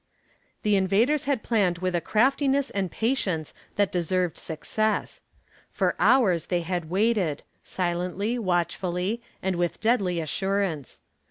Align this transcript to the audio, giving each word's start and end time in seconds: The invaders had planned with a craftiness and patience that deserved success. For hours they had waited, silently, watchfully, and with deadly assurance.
The 0.63 0.75
invaders 0.75 1.25
had 1.25 1.43
planned 1.43 1.77
with 1.77 1.93
a 1.93 2.01
craftiness 2.01 2.71
and 2.71 2.89
patience 2.89 3.53
that 3.75 3.91
deserved 3.91 4.35
success. 4.35 5.21
For 5.69 5.95
hours 5.99 6.47
they 6.47 6.61
had 6.61 6.89
waited, 6.89 7.43
silently, 7.61 8.39
watchfully, 8.39 9.21
and 9.43 9.57
with 9.57 9.79
deadly 9.79 10.19
assurance. 10.19 11.01